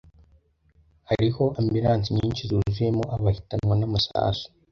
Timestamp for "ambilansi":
1.59-2.09